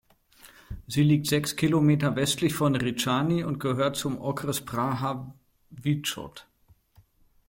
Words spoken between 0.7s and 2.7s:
Sie liegt sechs Kilometer westlich